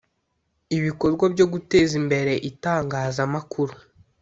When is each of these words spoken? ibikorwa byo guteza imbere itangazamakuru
ibikorwa 0.77 1.25
byo 1.33 1.45
guteza 1.53 1.93
imbere 2.01 2.33
itangazamakuru 2.49 3.73